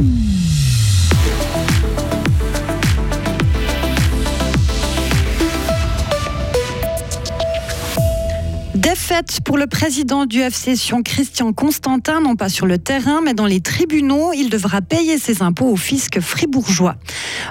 Mm-hmm. 0.00 0.39
Défaite 8.80 9.40
pour 9.44 9.58
le 9.58 9.66
président 9.66 10.24
du 10.24 10.40
FC 10.40 10.74
Sion, 10.74 11.02
Christian 11.02 11.52
Constantin, 11.52 12.22
non 12.22 12.34
pas 12.34 12.48
sur 12.48 12.64
le 12.64 12.78
terrain, 12.78 13.20
mais 13.22 13.34
dans 13.34 13.44
les 13.44 13.60
tribunaux. 13.60 14.32
Il 14.34 14.48
devra 14.48 14.80
payer 14.80 15.18
ses 15.18 15.42
impôts 15.42 15.68
au 15.68 15.76
fisc 15.76 16.18
fribourgeois. 16.18 16.96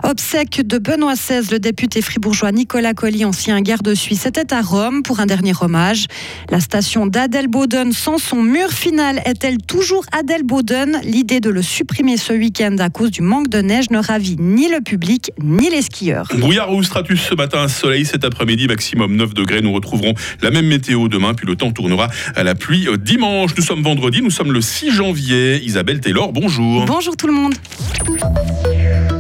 Obsèque 0.02 0.66
de 0.66 0.80
Benoît 0.80 1.14
XVI, 1.14 1.48
le 1.52 1.60
député 1.60 2.02
fribourgeois 2.02 2.52
Nicolas 2.52 2.96
Colli, 2.96 3.26
ancien 3.26 3.62
garde 3.62 3.94
suisse, 3.94 4.26
était 4.26 4.52
à 4.56 4.64
Rome 4.64 5.04
pour 5.04 5.20
un 5.20 5.28
dernier 5.28 5.54
hommage. 5.62 6.07
La 6.50 6.60
station 6.60 7.06
d'Adelboden, 7.06 7.92
sans 7.92 8.18
son 8.18 8.42
mur 8.42 8.71
final, 8.71 9.21
est-elle 9.24 9.60
toujours 9.60 10.06
Adelboden 10.11 11.00
L'idée 11.04 11.42
de 11.42 11.52
le 11.52 11.61
supprimer 11.61 12.18
ce 12.18 12.34
week-end 12.34 12.75
à 12.80 12.89
cause 12.89 13.11
du 13.11 13.21
manque 13.21 13.50
de 13.50 13.60
neige 13.60 13.92
ne 13.92 14.00
ravit 14.00 14.38
ni 14.39 14.68
le 14.68 14.82
public 14.82 15.32
ni 15.39 15.70
les 15.70 15.84
skieurs. 15.84 16.28
Brouillard 16.36 16.74
ou 16.74 16.82
stratus 16.82 17.21
ce 17.21 17.36
matin, 17.36 17.68
soleil 17.68 18.06
cet 18.06 18.24
après-midi, 18.24 18.66
maximum 18.66 19.16
9 19.16 19.36
degrés. 19.36 19.61
Nous 19.61 19.74
retrouverons 19.74 20.16
la 20.42 20.50
même 20.50 20.66
météo 20.66 21.07
puis 21.36 21.46
le 21.46 21.55
temps 21.55 21.71
tournera 21.71 22.07
à 22.36 22.43
la 22.43 22.55
pluie 22.55 22.87
dimanche. 22.97 23.51
Nous 23.57 23.64
sommes 23.64 23.83
vendredi, 23.83 24.21
nous 24.21 24.32
sommes 24.32 24.51
le 24.51 24.61
6 24.61 24.91
janvier. 24.91 25.61
Isabelle 25.64 26.00
Taylor, 26.00 26.32
bonjour. 26.32 26.86
Bonjour 26.86 27.15
tout 27.15 27.28
le 27.28 27.33
monde. 27.33 27.54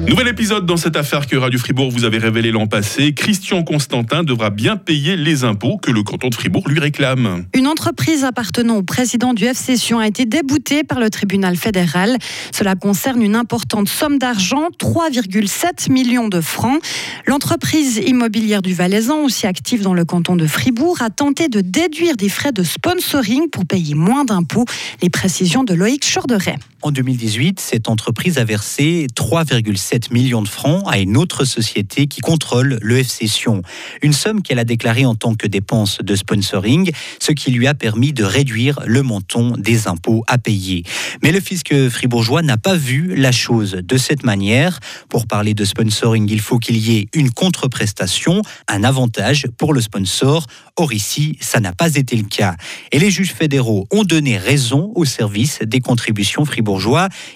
Nouvel 0.09 0.27
épisode 0.27 0.65
dans 0.65 0.75
cette 0.75 0.95
affaire 0.95 1.27
que 1.27 1.35
Radio 1.35 1.59
Fribourg 1.59 1.91
vous 1.91 2.03
avez 2.03 2.17
révélé 2.17 2.49
l'an 2.49 2.65
passé. 2.65 3.13
Christian 3.13 3.61
Constantin 3.61 4.23
devra 4.23 4.49
bien 4.49 4.75
payer 4.75 5.15
les 5.15 5.43
impôts 5.43 5.77
que 5.77 5.91
le 5.91 6.01
canton 6.01 6.29
de 6.29 6.33
Fribourg 6.33 6.67
lui 6.67 6.79
réclame. 6.79 7.45
Une 7.53 7.67
entreprise 7.67 8.23
appartenant 8.23 8.77
au 8.77 8.81
président 8.81 9.35
du 9.35 9.45
FC 9.45 9.77
Sion 9.77 9.99
a 9.99 10.07
été 10.07 10.25
déboutée 10.25 10.83
par 10.83 10.99
le 10.99 11.11
tribunal 11.11 11.57
fédéral. 11.57 12.17
Cela 12.51 12.73
concerne 12.73 13.21
une 13.21 13.35
importante 13.35 13.87
somme 13.87 14.17
d'argent, 14.17 14.69
3,7 14.79 15.91
millions 15.91 16.27
de 16.27 16.41
francs. 16.41 16.81
L'entreprise 17.27 17.97
immobilière 17.97 18.63
du 18.63 18.73
Valaisan, 18.73 19.23
aussi 19.23 19.45
active 19.45 19.83
dans 19.83 19.93
le 19.93 20.05
canton 20.05 20.35
de 20.35 20.47
Fribourg, 20.47 21.03
a 21.03 21.11
tenté 21.11 21.49
de 21.49 21.61
déduire 21.61 22.15
des 22.15 22.29
frais 22.29 22.51
de 22.51 22.63
sponsoring 22.63 23.47
pour 23.51 23.67
payer 23.67 23.93
moins 23.93 24.25
d'impôts. 24.25 24.65
Les 25.03 25.11
précisions 25.11 25.63
de 25.63 25.75
Loïc 25.75 26.03
Chorderet. 26.03 26.57
En 26.81 26.91
2018, 26.91 27.59
cette 27.59 27.89
entreprise 27.89 28.37
a 28.37 28.45
versé 28.45 29.07
3,7 29.13 29.98
millions 30.11 30.41
de 30.41 30.47
francs 30.47 30.83
à 30.87 30.99
une 30.99 31.17
autre 31.17 31.45
société 31.45 32.07
qui 32.07 32.21
contrôle 32.21 32.79
le 32.81 32.97
FC 32.99 33.27
Sion. 33.27 33.61
Une 34.01 34.13
somme 34.13 34.41
qu'elle 34.41 34.59
a 34.59 34.63
déclarée 34.63 35.05
en 35.05 35.15
tant 35.15 35.35
que 35.35 35.47
dépense 35.47 35.99
de 35.99 36.15
sponsoring, 36.15 36.91
ce 37.19 37.31
qui 37.31 37.51
lui 37.51 37.67
a 37.67 37.73
permis 37.73 38.13
de 38.13 38.23
réduire 38.23 38.79
le 38.85 39.03
montant 39.03 39.51
des 39.57 39.87
impôts 39.87 40.23
à 40.27 40.37
payer. 40.37 40.83
Mais 41.21 41.31
le 41.31 41.39
fisc 41.39 41.73
fribourgeois 41.89 42.41
n'a 42.41 42.57
pas 42.57 42.75
vu 42.75 43.15
la 43.15 43.31
chose 43.31 43.79
de 43.83 43.97
cette 43.97 44.23
manière. 44.23 44.79
Pour 45.09 45.27
parler 45.27 45.53
de 45.53 45.65
sponsoring, 45.65 46.27
il 46.29 46.41
faut 46.41 46.59
qu'il 46.59 46.77
y 46.77 46.97
ait 46.97 47.07
une 47.13 47.31
contre-prestation, 47.31 48.41
un 48.67 48.83
avantage 48.83 49.47
pour 49.57 49.73
le 49.73 49.81
sponsor. 49.81 50.45
Or 50.77 50.93
ici, 50.93 51.37
ça 51.41 51.59
n'a 51.59 51.73
pas 51.73 51.95
été 51.95 52.15
le 52.15 52.23
cas. 52.23 52.55
Et 52.91 52.99
les 52.99 53.11
juges 53.11 53.33
fédéraux 53.33 53.87
ont 53.91 54.03
donné 54.03 54.37
raison 54.37 54.91
au 54.95 55.05
service 55.05 55.59
des 55.61 55.81
contributions 55.81 56.45
fribourgeoises 56.45 56.69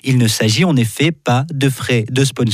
il 0.04 0.18
ne 0.18 0.28
s'agit 0.28 0.64
en 0.64 0.76
effet 0.76 1.12
pas 1.12 1.46
de 1.54 1.70
frais 1.70 2.06
de 2.10 2.24
sponsoring, 2.24 2.53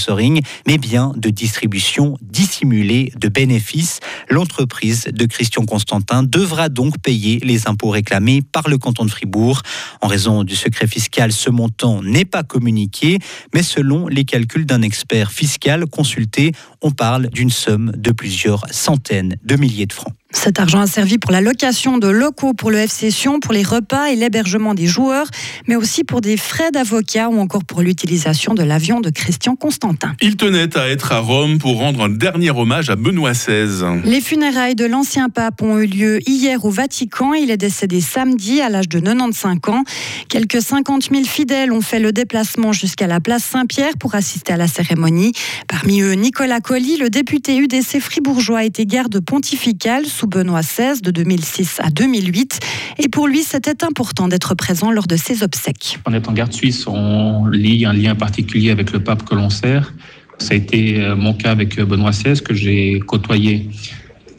mais 0.68 0.78
bien 0.78 1.14
de 1.16 1.30
distribution 1.30 2.18
dissimulée 2.22 3.12
de 3.18 3.28
bénéfices. 3.28 4.00
L'entreprise 4.30 5.06
de 5.12 5.26
Christian 5.26 5.66
Constantin 5.66 6.24
devra 6.24 6.70
donc 6.70 7.00
payer 7.00 7.40
les 7.44 7.68
impôts 7.68 7.90
réclamés 7.90 8.42
par 8.42 8.70
le 8.70 8.78
canton 8.78 9.06
de 9.06 9.12
Fribourg. 9.12 9.62
En 10.02 10.08
raison 10.08 10.44
du 10.44 10.56
secret 10.56 10.88
fiscal, 10.88 11.32
ce 11.32 11.50
montant 11.50 12.02
n'est 12.02 12.26
pas 12.26 12.44
communiqué, 12.44 13.20
mais 13.54 13.64
selon 13.64 14.08
les 14.08 14.26
calculs 14.26 14.66
d'un 14.66 14.82
expert 14.82 15.32
fiscal 15.32 15.86
consulté, 15.88 16.52
on 16.82 16.92
parle 16.92 17.30
d'une 17.30 17.50
somme 17.50 17.92
de 17.96 18.12
plusieurs 18.12 18.66
centaines 18.72 19.38
de 19.44 19.56
milliers 19.56 19.86
de 19.86 19.94
francs. 19.94 20.14
Cet 20.32 20.60
argent 20.60 20.80
a 20.80 20.86
servi 20.86 21.18
pour 21.18 21.32
la 21.32 21.42
location 21.42 21.98
de 21.98 22.08
locaux 22.08 22.54
pour 22.54 22.70
le 22.70 22.78
FC 22.78 23.10
Sion, 23.10 23.40
pour 23.40 23.52
les 23.52 23.64
repas 23.64 24.12
et 24.12 24.16
l'hébergement 24.16 24.76
des 24.76 24.86
joueurs, 24.86 25.26
mais 25.68 25.76
aussi 25.76 26.04
pour 26.04 26.22
des 26.22 26.38
frais 26.38 26.70
d'avocat 26.72 27.30
ou 27.30 27.40
encore 27.40 27.64
pour 27.64 27.82
l'utilisation 27.82 28.54
de 28.54 28.62
l'avion 28.62 29.00
de 29.00 29.10
Christian 29.10 29.56
Constantin. 29.56 30.14
Il 30.22 30.38
tenait 30.38 30.78
à 30.78 30.88
être 30.88 31.14
à 31.14 31.20
Rome 31.20 31.58
pour 31.58 31.80
rendre 31.80 32.04
un 32.04 32.10
dernier 32.10 32.52
hommage 32.52 32.92
à 32.92 32.96
Benoît 32.96 33.32
XVI. 33.32 34.02
Les 34.06 34.22
funérailles 34.22 34.76
de 34.76 34.86
l'ancien 34.86 35.30
pape 35.30 35.64
ont 35.64 35.80
eu 35.80 35.88
lieu 35.88 36.20
hier 36.30 36.64
au 36.64 36.70
Vatican. 36.70 37.34
Il 37.34 37.50
est 37.50 37.58
décédé 37.58 38.00
samedi 38.00 38.62
à 38.62 38.70
l'âge 38.70 38.88
de 38.88 39.00
95 39.00 39.58
ans. 39.68 39.84
Quelques 40.30 40.62
50 40.62 41.10
000 41.12 41.24
fidèles 41.24 41.72
ont 41.72 41.82
fait 41.82 42.00
le 42.00 42.12
déplacement 42.12 42.72
jusqu'à 42.72 43.08
la 43.08 43.20
place 43.20 43.44
Saint-Pierre 43.44 43.94
pour 44.00 44.14
assister 44.14 44.54
à 44.54 44.58
la 44.58 44.68
cérémonie. 44.68 45.32
Parmi 45.68 46.02
eux, 46.02 46.14
Nicolas 46.14 46.60
Colli, 46.60 46.98
le 46.98 47.10
député 47.10 47.58
UDC 47.58 48.00
fribourgeois, 48.00 48.64
était 48.64 48.86
garde 48.86 49.20
pontificale 49.20 50.06
sous 50.20 50.28
Benoît 50.28 50.60
XVI 50.60 51.02
de 51.02 51.12
2006 51.12 51.80
à 51.82 51.90
2008. 51.90 52.60
Et 52.98 53.08
pour 53.08 53.26
lui, 53.30 53.42
c'était 53.42 53.86
important 53.86 54.28
d'être 54.28 54.54
présent 54.54 54.92
lors 54.92 55.08
de 55.08 55.16
ses 55.16 55.44
obsèques. 55.44 55.98
En 56.04 56.14
étant 56.14 56.34
garde 56.34 56.52
suisse, 56.52 56.88
on 56.88 57.46
lie 57.46 57.86
un 57.86 57.94
lien 57.94 58.16
particulier 58.16 58.70
avec 58.70 58.92
le 58.92 59.02
pape 59.02 59.24
que 59.24 59.34
l'on 59.34 59.50
sert. 59.50 59.94
Ça 60.38 60.56
a 60.56 60.58
été 60.58 61.00
euh, 61.00 61.16
mon 61.16 61.34
cas 61.34 61.52
avec 61.52 61.80
Benoît 61.80 62.12
XVI 62.12 62.42
que 62.42 62.54
j'ai 62.54 63.00
côtoyé 63.00 63.70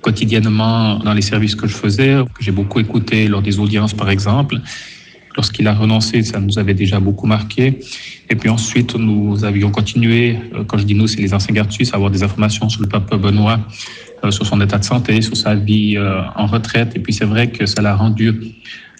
quotidiennement 0.02 0.98
dans 0.98 1.14
les 1.14 1.22
services 1.22 1.54
que 1.54 1.66
je 1.66 1.74
faisais, 1.74 2.14
que 2.34 2.44
j'ai 2.44 2.52
beaucoup 2.52 2.80
écouté 2.80 3.26
lors 3.26 3.40
des 3.40 3.58
audiences 3.58 3.94
par 3.94 4.10
exemple. 4.10 4.60
Lorsqu'il 5.36 5.68
a 5.68 5.74
renoncé, 5.74 6.22
ça 6.22 6.40
nous 6.40 6.58
avait 6.58 6.74
déjà 6.74 6.98
beaucoup 6.98 7.26
marqué. 7.26 7.78
Et 8.28 8.34
puis 8.34 8.48
ensuite, 8.48 8.96
nous 8.96 9.44
avions 9.44 9.70
continué, 9.70 10.36
euh, 10.54 10.64
quand 10.64 10.78
je 10.78 10.84
dis 10.84 10.94
nous, 10.94 11.06
c'est 11.06 11.20
les 11.20 11.32
anciens 11.32 11.54
gardes 11.54 11.70
suisses, 11.70 11.92
à 11.92 11.96
avoir 11.96 12.10
des 12.10 12.22
informations 12.22 12.68
sur 12.68 12.82
le 12.82 12.88
pape 12.88 13.14
Benoît 13.14 13.60
euh, 14.24 14.30
sur 14.30 14.44
son 14.44 14.60
état 14.60 14.78
de 14.78 14.84
santé, 14.84 15.22
sur 15.22 15.36
sa 15.36 15.54
vie 15.54 15.96
euh, 15.96 16.22
en 16.34 16.46
retraite. 16.46 16.96
Et 16.96 16.98
puis 16.98 17.12
c'est 17.12 17.24
vrai 17.24 17.50
que 17.50 17.64
ça 17.66 17.80
l'a 17.80 17.94
rendu 17.94 18.56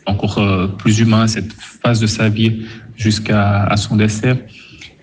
encore 0.07 0.41
plus 0.79 1.01
humain, 1.01 1.27
cette 1.27 1.53
phase 1.53 2.01
de 2.01 2.07
sa 2.07 2.29
vie 2.29 2.63
jusqu'à 2.97 3.69
son 3.77 3.97
décès. 3.97 4.47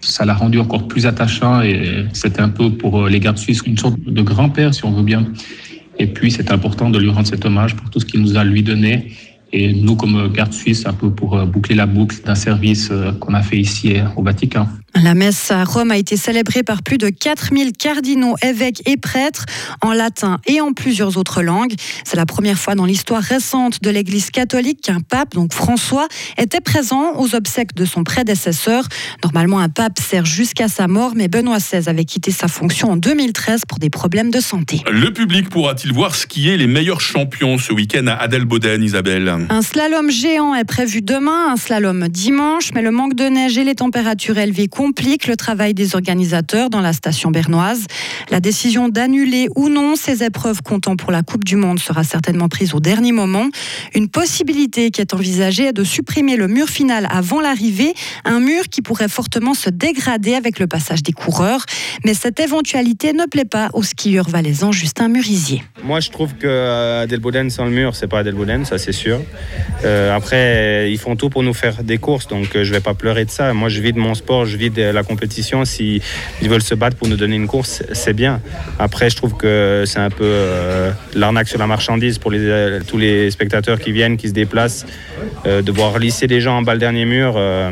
Ça 0.02 0.26
l'a 0.26 0.34
rendu 0.34 0.60
encore 0.60 0.88
plus 0.88 1.06
attachant 1.06 1.62
et 1.62 2.06
c'était 2.14 2.42
un 2.42 2.50
peu 2.50 2.72
pour 2.72 3.08
les 3.08 3.20
gardes 3.20 3.38
suisses 3.38 3.62
une 3.66 3.78
sorte 3.78 4.00
de 4.00 4.22
grand-père, 4.22 4.74
si 4.74 4.84
on 4.86 4.92
veut 4.92 5.04
bien. 5.04 5.26
Et 6.00 6.08
puis 6.08 6.32
c'est 6.32 6.52
important 6.52 6.90
de 6.90 7.00
lui 7.00 7.10
rendre 7.10 7.28
cet 7.28 7.46
hommage 7.46 7.76
pour 7.76 7.90
tout 7.90 8.00
ce 8.00 8.06
qu'il 8.06 8.22
nous 8.22 8.38
a 8.38 8.44
lui 8.44 8.64
donné 8.64 9.14
et 9.52 9.74
nous, 9.74 9.96
comme 9.96 10.31
garde 10.34 10.53
suisse, 10.53 10.85
un 10.85 10.94
peu 10.94 11.09
pour 11.09 11.46
boucler 11.46 11.75
la 11.75 11.85
boucle 11.85 12.18
d'un 12.24 12.35
service 12.35 12.91
qu'on 13.19 13.34
a 13.34 13.41
fait 13.41 13.58
ici 13.58 13.97
au 14.16 14.24
Vatican. 14.24 14.68
La 15.03 15.13
messe 15.13 15.52
à 15.52 15.63
Rome 15.63 15.91
a 15.91 15.97
été 15.97 16.18
célébrée 16.18 16.63
par 16.63 16.81
plus 16.81 16.97
de 16.97 17.09
4000 17.09 17.74
cardinaux, 17.74 18.35
évêques 18.41 18.81
et 18.88 18.97
prêtres 18.97 19.46
en 19.81 19.94
latin 19.94 20.40
et 20.47 20.59
en 20.59 20.74
plusieurs 20.74 21.18
autres 21.18 21.44
langues. 21.44 21.74
C'est 22.03 22.18
la 22.18 22.25
première 22.25 22.58
fois 22.58 22.74
dans 22.74 22.85
l'histoire 22.85 23.22
récente 23.22 23.81
de 23.84 23.90
l'Église 23.91 24.31
catholique 24.31 24.81
qu'un 24.81 25.02
pape, 25.02 25.36
donc 25.36 25.53
François, 25.53 26.07
était 26.38 26.62
présent 26.62 27.13
aux 27.16 27.36
obsèques 27.36 27.75
de 27.75 27.86
son 27.86 28.03
prédécesseur. 28.03 28.86
Normalement, 29.24 29.59
un 29.59 29.69
pape 29.69 30.00
sert 30.00 30.25
jusqu'à 30.25 30.68
sa 30.68 30.88
mort, 30.88 31.13
mais 31.16 31.28
Benoît 31.28 31.59
XVI 31.59 31.88
avait 31.88 32.06
quitté 32.06 32.31
sa 32.31 32.47
fonction 32.47 32.91
en 32.91 32.97
2013 32.97 33.62
pour 33.68 33.78
des 33.78 33.90
problèmes 33.90 34.31
de 34.31 34.40
santé. 34.40 34.81
Le 34.90 35.13
public 35.13 35.50
pourra-t-il 35.50 35.94
voir 35.94 36.16
skier 36.16 36.57
les 36.57 36.68
meilleurs 36.68 37.02
champions 37.02 37.59
ce 37.59 37.72
week-end 37.72 38.07
à 38.07 38.13
Adelboden, 38.13 38.81
Isabelle? 38.81 39.31
Un 39.50 39.62
slalom 39.62 40.09
géant 40.09 40.56
est 40.56 40.66
prévu 40.66 41.02
demain, 41.02 41.52
un 41.52 41.57
slalom 41.57 42.07
dimanche, 42.07 42.72
mais 42.74 42.81
le 42.81 42.91
manque 42.91 43.13
de 43.13 43.25
neige 43.25 43.57
et 43.57 43.63
les 43.63 43.75
températures 43.75 44.38
élevées 44.38 44.68
complique 44.88 45.28
le 45.28 45.36
travail 45.36 45.74
des 45.74 45.96
organisateurs 45.96 46.70
dans 46.70 46.80
la 46.80 46.94
station 46.94 47.30
bernoise. 47.30 47.88
La 48.31 48.40
décision 48.40 48.88
d'annuler 48.88 49.50
ou 49.58 49.68
non 49.68 49.98
ces 49.98 50.24
épreuves 50.24 50.62
comptant 50.62 50.96
pour 50.96 51.12
la 51.12 51.24
Coupe 51.24 51.44
du 51.44 51.58
Monde 51.58 51.78
sera 51.78 52.06
certainement 52.06 52.48
prise 52.48 52.74
au 52.74 52.80
dernier 52.80 53.12
moment. 53.12 53.50
Une 53.94 54.08
possibilité 54.08 54.90
qui 54.90 55.02
est 55.02 55.14
envisagée 55.14 55.66
est 55.66 55.74
de 55.74 55.84
supprimer 55.84 56.38
le 56.38 56.48
mur 56.48 56.70
final 56.70 57.06
avant 57.12 57.42
l'arrivée, 57.42 57.94
un 58.24 58.40
mur 58.40 58.70
qui 58.70 58.81
pourrait 58.81 59.09
fortement 59.09 59.53
se 59.53 59.70
dégrader 59.70 60.36
avec 60.36 60.57
le 60.57 60.68
passage 60.68 61.04
des 61.04 61.12
coureurs. 61.12 61.66
Mais 62.06 62.13
cette 62.13 62.39
éventualité 62.39 63.12
ne 63.12 63.25
plaît 63.25 63.44
pas 63.44 63.68
au 63.74 63.84
skieur 63.84 64.30
valaisan 64.30 64.72
Justin 64.72 65.10
Murisier. 65.10 65.63
Moi, 65.84 66.00
je 66.00 66.12
trouve 66.12 66.34
que 66.36 66.48
euh, 66.48 67.04
Adelboden 67.04 67.50
sans 67.50 67.66
le 67.66 67.72
mur, 67.72 67.94
c'est 67.94 68.07
pas 68.07 68.19
Adelboden, 68.19 68.63
ça 68.63 68.78
c'est 68.78 68.94
sûr. 68.94 69.19
Euh, 69.84 70.16
après, 70.16 70.89
ils 70.89 70.98
font 70.98 71.18
tout 71.18 71.30
pour 71.30 71.44
nous 71.44 71.54
faire 71.54 71.84
des 71.84 71.98
courses, 71.98 72.28
donc 72.28 72.56
euh, 72.56 72.63
je 72.63 72.72
vais 72.72 72.80
pas 72.80 72.94
pleurer 72.94 73.25
de 73.25 73.31
ça. 73.31 73.54
Moi, 73.54 73.68
je 73.68 73.81
vis 73.81 73.92
de 73.92 74.00
mon 74.00 74.16
sport, 74.16 74.45
je 74.45 74.56
vis 74.56 74.69
la 74.77 75.03
compétition. 75.03 75.65
S'ils 75.65 76.01
veulent 76.41 76.62
se 76.62 76.75
battre 76.75 76.97
pour 76.97 77.07
nous 77.07 77.18
donner 77.18 77.35
une 77.35 77.47
course, 77.47 77.83
c'est 77.94 78.13
bien. 78.13 78.41
Après, 78.79 79.09
je 79.09 79.15
trouve 79.15 79.35
que 79.35 79.83
c'est 79.85 80.00
un 80.00 80.09
peu 80.09 80.24
euh, 80.24 80.91
l'arnaque 81.13 81.47
sur 81.47 81.59
la 81.59 81.68
marchandise 81.68 82.18
pour 82.18 82.31
les, 82.31 82.79
tous 82.88 82.97
les 82.97 83.31
spectateurs 83.31 83.79
qui 83.79 83.91
viennent, 83.91 84.18
qui 84.18 84.29
se 84.29 84.33
déplacent, 84.33 84.85
euh, 85.45 85.62
de 85.62 85.71
voir 85.71 86.00
lisser 86.00 86.27
des 86.27 86.41
gens 86.41 86.57
en 86.57 86.62
bas 86.62 86.74
le 86.74 86.79
dernier 86.79 87.06
mur. 87.06 87.33
Euh, 87.35 87.71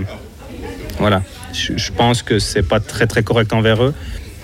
voilà, 1.00 1.24
je, 1.54 1.74
je 1.78 1.92
pense 1.92 2.24
que 2.24 2.40
c'est 2.40 2.68
pas 2.68 2.80
très 2.80 3.08
très 3.08 3.24
correct 3.24 3.54
envers 3.54 3.84
eux. 3.84 3.94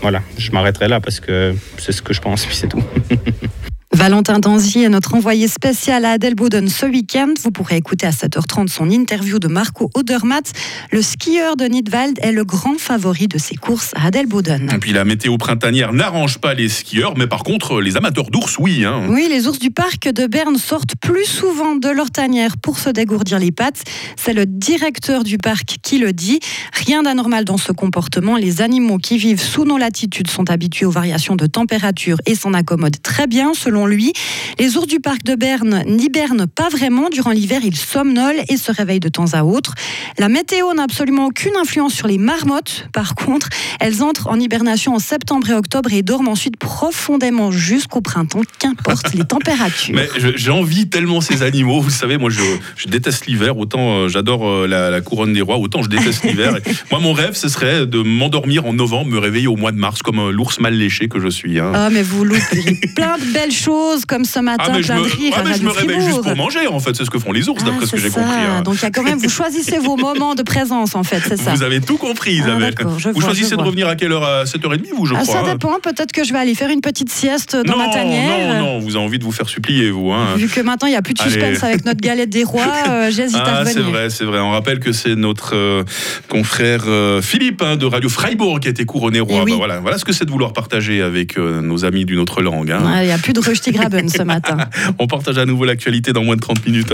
Voilà, 0.01 0.21
je 0.37 0.51
m'arrêterai 0.51 0.87
là 0.87 0.99
parce 0.99 1.19
que 1.19 1.53
c'est 1.77 1.91
ce 1.91 2.01
que 2.01 2.13
je 2.13 2.21
pense, 2.21 2.45
puis 2.45 2.55
c'est 2.55 2.67
tout. 2.67 2.83
Valentin 4.01 4.39
Danzy 4.39 4.79
est 4.79 4.89
notre 4.89 5.13
envoyé 5.13 5.47
spécial 5.47 6.05
à 6.05 6.13
Adelboden 6.13 6.67
ce 6.67 6.87
week-end. 6.87 7.35
Vous 7.43 7.51
pourrez 7.51 7.77
écouter 7.77 8.07
à 8.07 8.09
7h30 8.09 8.67
son 8.67 8.89
interview 8.89 9.37
de 9.37 9.47
Marco 9.47 9.91
Odermatt. 9.93 10.53
Le 10.91 11.03
skieur 11.03 11.55
de 11.55 11.65
Nidwald 11.65 12.17
est 12.23 12.31
le 12.31 12.43
grand 12.43 12.79
favori 12.79 13.27
de 13.27 13.37
ses 13.37 13.53
courses 13.53 13.91
à 13.95 14.07
Adelboden. 14.07 14.71
Et 14.73 14.79
puis 14.79 14.91
la 14.91 15.05
météo 15.05 15.37
printanière 15.37 15.93
n'arrange 15.93 16.39
pas 16.39 16.55
les 16.55 16.67
skieurs, 16.67 17.15
mais 17.15 17.27
par 17.27 17.43
contre 17.43 17.79
les 17.79 17.95
amateurs 17.95 18.31
d'ours, 18.31 18.57
oui. 18.57 18.85
Hein. 18.85 19.05
Oui, 19.07 19.27
les 19.29 19.47
ours 19.47 19.59
du 19.59 19.69
parc 19.69 20.11
de 20.11 20.25
Berne 20.25 20.57
sortent 20.57 20.95
plus 20.99 21.25
souvent 21.25 21.75
de 21.75 21.89
leur 21.89 22.09
tanière 22.09 22.57
pour 22.57 22.79
se 22.79 22.89
dégourdir 22.89 23.37
les 23.37 23.51
pattes. 23.51 23.83
C'est 24.15 24.33
le 24.33 24.47
directeur 24.47 25.23
du 25.23 25.37
parc 25.37 25.75
qui 25.83 25.99
le 25.99 26.11
dit. 26.11 26.39
Rien 26.73 27.03
d'anormal 27.03 27.45
dans 27.45 27.57
ce 27.57 27.71
comportement. 27.71 28.35
Les 28.35 28.63
animaux 28.63 28.97
qui 28.97 29.19
vivent 29.19 29.43
sous 29.43 29.63
nos 29.63 29.77
latitudes 29.77 30.31
sont 30.31 30.49
habitués 30.49 30.87
aux 30.87 30.91
variations 30.91 31.35
de 31.35 31.45
température 31.45 32.17
et 32.25 32.33
s'en 32.33 32.55
accommodent 32.55 32.99
très 33.03 33.27
bien, 33.27 33.53
selon 33.53 33.90
lui. 33.91 34.13
Les 34.59 34.77
ours 34.77 34.87
du 34.87 34.99
parc 34.99 35.23
de 35.23 35.35
Berne 35.35 35.83
n'hibernent 35.85 36.47
pas 36.47 36.69
vraiment. 36.69 37.09
Durant 37.09 37.31
l'hiver, 37.31 37.61
ils 37.63 37.75
somnolent 37.75 38.41
et 38.49 38.57
se 38.57 38.71
réveillent 38.71 38.99
de 38.99 39.09
temps 39.09 39.33
à 39.33 39.43
autre. 39.43 39.75
La 40.17 40.29
météo 40.29 40.73
n'a 40.73 40.83
absolument 40.83 41.27
aucune 41.27 41.55
influence 41.55 41.93
sur 41.93 42.07
les 42.07 42.17
marmottes. 42.17 42.87
Par 42.93 43.15
contre, 43.15 43.49
elles 43.79 44.03
entrent 44.03 44.27
en 44.27 44.39
hibernation 44.39 44.95
en 44.95 44.99
septembre 44.99 45.49
et 45.49 45.53
octobre 45.53 45.91
et 45.93 46.01
dorment 46.01 46.29
ensuite 46.29 46.57
profondément 46.57 47.51
jusqu'au 47.51 48.01
printemps, 48.01 48.41
qu'importe 48.59 49.13
les 49.13 49.23
températures. 49.27 49.95
Mais 49.95 50.09
j'ai 50.35 50.51
envie 50.51 50.89
tellement 50.89 51.21
ces 51.21 51.43
animaux. 51.43 51.81
Vous 51.81 51.89
savez, 51.89 52.17
moi, 52.17 52.29
je, 52.29 52.41
je 52.75 52.87
déteste 52.87 53.27
l'hiver. 53.27 53.57
Autant 53.57 54.01
euh, 54.01 54.07
j'adore 54.07 54.47
euh, 54.47 54.67
la, 54.67 55.01
couronne 55.01 55.33
des 55.33 55.41
rois, 55.41 55.57
autant 55.57 55.83
je 55.83 55.89
déteste 55.89 56.23
l'hiver. 56.23 56.57
moi, 56.91 56.99
mon 56.99 57.13
rêve, 57.13 57.35
ce 57.35 57.49
serait 57.49 57.85
de 57.85 57.99
m'endormir 57.99 58.65
en 58.65 58.73
novembre, 58.73 59.09
me 59.09 59.19
réveiller 59.19 59.47
au 59.47 59.55
mois 59.55 59.71
de 59.71 59.77
mars 59.77 60.01
comme 60.01 60.19
euh, 60.19 60.31
l'ours 60.31 60.59
mal 60.59 60.73
léché 60.73 61.07
que 61.07 61.19
je 61.19 61.27
suis. 61.27 61.59
Hein. 61.59 61.71
Ah, 61.73 61.89
mais 61.91 62.03
vous 62.03 62.23
loupez 62.23 62.79
plein 62.95 63.17
de 63.17 63.33
belles 63.33 63.51
choses 63.51 63.80
comme 64.07 64.25
ce 64.25 64.39
matin, 64.39 64.63
ah, 64.67 64.71
plein 64.71 64.81
je 64.81 64.93
me, 64.93 64.97
de 64.99 65.03
rires. 65.15 65.33
ah, 65.37 65.41
mais 65.45 65.53
je 65.55 65.63
me 65.63 65.69
réveille 65.71 66.01
juste 66.01 66.21
pour 66.21 66.35
manger, 66.35 66.67
en 66.67 66.79
fait. 66.79 66.95
C'est 66.95 67.05
ce 67.05 67.09
que 67.09 67.19
font 67.19 67.31
les 67.31 67.47
ours, 67.49 67.63
d'après 67.63 67.79
Ah, 67.83 67.85
ce 67.87 67.91
que 67.91 67.97
j'ai 67.97 68.09
compris. 68.09 68.29
hein. 68.31 68.61
Donc 68.61 68.75
il 68.75 68.81
y 68.83 68.85
a 68.85 68.91
quand 68.91 69.03
même, 69.03 69.17
vous 69.17 69.29
choisissez 69.29 69.77
vos 69.77 69.95
moments 70.07 70.35
de 70.35 70.43
présence 70.43 70.95
en 70.95 71.03
fait, 71.03 71.21
c'est 71.27 71.37
ça. 71.37 71.53
Vous 71.53 71.63
avez 71.63 71.81
tout 71.81 71.97
compris, 71.97 72.31
Ah, 72.41 72.47
Isabelle. 72.47 72.75
vous 72.83 72.97
vois, 72.97 73.21
choisissez 73.23 73.51
de 73.51 73.55
vois. 73.55 73.65
revenir 73.65 73.87
à 73.87 73.95
quelle 73.95 74.11
heure 74.11 74.23
À 74.23 74.43
7h30, 74.45 74.81
vous, 74.95 75.05
je 75.05 75.13
Ah, 75.15 75.21
crois. 75.21 75.33
ça 75.33 75.39
hein. 75.41 75.51
dépend, 75.53 75.79
peut-être 75.81 76.11
que 76.11 76.23
je 76.23 76.33
vais 76.33 76.39
aller 76.39 76.55
faire 76.55 76.69
une 76.69 76.81
petite 76.81 77.09
sieste 77.11 77.55
dans 77.55 77.73
non, 77.73 77.77
ma 77.79 77.89
tanière. 77.89 78.55
non, 78.55 78.59
non, 78.73 78.79
vous 78.79 78.95
avez 78.95 79.05
envie 79.05 79.19
de 79.19 79.23
vous 79.23 79.31
faire 79.31 79.49
supplier, 79.49 79.89
vous. 79.91 80.11
Hein. 80.11 80.35
Vu 80.35 80.47
que 80.47 80.61
maintenant 80.61 80.87
il 80.87 80.91
n'y 80.91 80.97
a 80.97 81.01
plus 81.01 81.13
de 81.13 81.19
suspense 81.21 81.63
Allez. 81.63 81.73
avec 81.73 81.85
notre 81.85 82.01
galette 82.01 82.29
des 82.29 82.43
rois, 82.43 82.63
euh, 82.89 83.11
j'hésite 83.11 83.37
à 83.37 83.43
Ah, 83.45 83.65
c'est 83.65 83.73
revenir. 83.79 83.89
vrai, 83.91 84.09
c'est 84.09 84.25
vrai. 84.25 84.39
On 84.39 84.51
rappelle 84.51 84.79
que 84.79 84.91
c'est 84.91 85.15
notre 85.15 85.55
euh, 85.55 85.83
confrère 86.29 86.83
euh, 86.87 87.21
Philippe 87.21 87.61
hein, 87.61 87.75
de 87.77 87.85
Radio 87.85 88.09
Freiburg 88.09 88.59
qui 88.59 88.67
a 88.67 88.71
été 88.71 88.85
couronné 88.85 89.19
roi. 89.19 89.39
Eh 89.41 89.43
oui. 89.43 89.51
Bah, 89.51 89.57
voilà, 89.57 89.79
voilà 89.79 89.97
ce 89.97 90.05
que 90.05 90.13
c'est 90.13 90.25
de 90.25 90.31
vouloir 90.31 90.53
partager 90.53 91.01
avec 91.01 91.37
nos 91.37 91.85
amis 91.85 92.05
d'une 92.05 92.19
autre 92.19 92.41
langue. 92.41 92.73
Il 93.01 93.05
n'y 93.05 93.11
a 93.11 93.17
plus 93.17 93.33
de 93.33 93.39
Rusty 93.39 93.70
Graben 93.71 94.09
ce 94.09 94.23
matin. 94.23 94.57
On 94.99 95.07
partage 95.07 95.37
à 95.37 95.45
nouveau 95.45 95.65
l'actualité 95.65 96.13
dans 96.13 96.23
moins 96.23 96.35
de 96.35 96.41
30 96.41 96.65
minutes. 96.65 96.93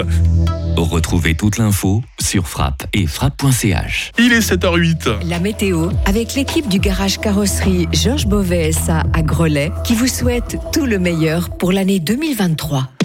Retrouvez 0.75 1.35
toute 1.35 1.57
l'info 1.57 2.03
sur 2.19 2.47
frappe 2.47 2.83
et 2.93 3.07
frappe.ch. 3.07 4.11
Il 4.19 4.31
est 4.31 4.47
7h08. 4.47 5.27
La 5.27 5.39
météo 5.39 5.89
avec 6.05 6.35
l'équipe 6.35 6.67
du 6.67 6.79
garage 6.79 7.19
carrosserie 7.19 7.87
Georges 7.93 8.27
Beauvais 8.27 8.71
SA 8.71 9.03
à 9.13 9.21
Grelais 9.21 9.71
qui 9.83 9.95
vous 9.95 10.07
souhaite 10.07 10.57
tout 10.71 10.85
le 10.85 10.99
meilleur 10.99 11.49
pour 11.49 11.71
l'année 11.71 11.99
2023. 11.99 12.96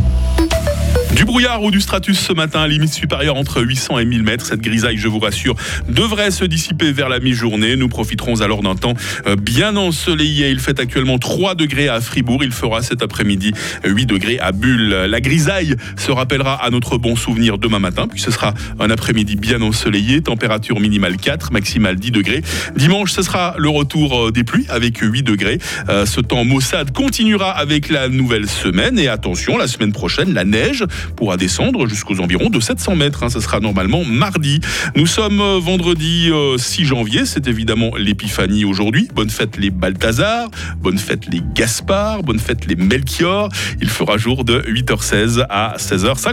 Du 1.15 1.27
brouillard 1.27 1.63
ou 1.63 1.71
du 1.71 1.81
stratus 1.83 2.19
ce 2.19 2.33
matin, 2.33 2.67
limite 2.67 2.93
supérieure 2.93 3.37
entre 3.37 3.61
800 3.61 3.99
et 3.99 4.05
1000 4.07 4.23
mètres. 4.23 4.47
Cette 4.47 4.61
grisaille, 4.61 4.97
je 4.97 5.09
vous 5.09 5.19
rassure, 5.19 5.55
devrait 5.89 6.31
se 6.31 6.45
dissiper 6.45 6.91
vers 6.91 7.11
la 7.11 7.21
mi-journée. 7.21 7.77
Nous 7.77 7.89
profiterons 7.89 8.41
alors 8.41 8.63
d'un 8.63 8.75
temps 8.75 8.95
euh, 9.27 9.37
bien 9.37 9.77
ensoleillé. 9.77 10.49
Il 10.51 10.59
fait 10.59 10.81
actuellement 10.81 11.19
3 11.19 11.55
degrés 11.55 11.89
à 11.89 12.01
Fribourg. 12.01 12.43
Il 12.43 12.51
fera 12.51 12.81
cet 12.83 13.03
après-midi 13.03 13.53
8 13.85 14.07
degrés 14.07 14.39
à 14.39 14.53
Bulle. 14.53 14.89
La 14.89 15.21
grisaille 15.21 15.77
se 15.99 16.11
rappellera 16.11 16.55
à 16.65 16.71
notre 16.71 16.97
bon 16.97 17.15
souvenir 17.15 17.59
demain 17.59 17.79
matin, 17.79 18.09
puis 18.09 18.21
ce 18.21 18.31
sera 18.31 18.55
un 18.81 18.89
après-midi 18.89 19.37
bien 19.37 19.61
ensoleillé. 19.61 20.23
Température 20.23 20.81
minimale 20.81 21.19
4, 21.19 21.53
maximale 21.53 21.97
10 21.97 22.11
degrés. 22.11 22.43
Dimanche, 22.75 23.13
ce 23.13 23.23
sera 23.23 23.55
le 23.59 23.69
retour 23.69 24.29
euh, 24.29 24.33
des 24.33 24.45
pluies 24.45 24.67
avec 24.71 24.99
8 24.99 25.23
degrés. 25.23 25.59
Euh, 25.91 26.07
Ce 26.07 26.23
temps 26.23 26.45
maussade 26.45 26.93
continuera 26.93 27.51
avec 27.51 27.91
la 27.91 28.09
nouvelle 28.09 28.49
semaine. 28.49 28.99
Et 28.99 29.09
attention, 29.09 29.59
la 29.59 29.67
semaine 29.67 29.93
prochaine, 29.93 30.33
la 30.33 30.45
neige 30.45 30.85
pourra 31.17 31.37
descendre 31.37 31.87
jusqu'aux 31.87 32.21
environs 32.21 32.51
de 32.51 32.61
700 32.61 32.97
mètres. 32.97 33.23
hein. 33.25 33.29
Ce 33.31 33.41
sera 33.41 33.61
normalement 33.61 34.05
mardi. 34.05 34.61
Nous 34.97 35.07
sommes 35.07 35.41
euh, 35.41 35.59
vendredi 35.61 36.29
euh, 36.31 36.59
6 36.59 36.85
janvier. 36.85 37.27
C'est 37.27 37.47
évidemment 37.49 37.93
l'épiphanie 37.97 38.65
aujourd'hui. 38.65 39.09
Bonne 39.15 39.31
fête 39.31 39.57
les 39.57 39.71
Balthazar. 39.71 40.49
Bonne 40.79 40.99
fête 40.99 41.27
les 41.31 41.43
Gaspard. 41.55 42.23
Bonne 42.23 42.39
fête 42.39 42.67
les 42.67 42.77
Melchior. 42.77 43.49
Il 43.81 43.89
fera 43.89 44.17
jour 44.17 44.45
de 44.45 44.61
8h16 44.61 45.47
à 45.49 45.77
16h50. 45.79 46.29